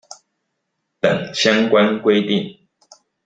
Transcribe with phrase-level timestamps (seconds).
[0.99, 2.67] 等相關規定